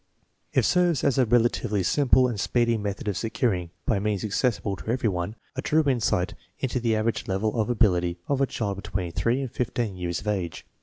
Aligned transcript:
1 0.53 0.59
It 0.61 0.65
serves 0.65 1.03
as 1.03 1.19
a 1.19 1.27
relatively 1.27 1.83
simple 1.83 2.27
and 2.27 2.39
speedy 2.39 2.75
method 2.75 3.07
of 3.07 3.15
securing, 3.15 3.69
by 3.85 3.99
means 3.99 4.23
accessible 4.23 4.75
to 4.77 4.89
every 4.89 5.07
one, 5.09 5.35
a 5.55 5.61
true 5.61 5.83
insight 5.87 6.33
into 6.57 6.79
the 6.79 6.95
average 6.95 7.27
level 7.27 7.61
of 7.61 7.69
ability 7.69 8.17
of 8.27 8.41
a 8.41 8.47
child 8.47 8.77
between 8.77 9.11
3 9.11 9.41
and 9.41 9.71
lo 9.77 9.83
years 9.93 10.19
of 10.21 10.27
age. 10.27 10.65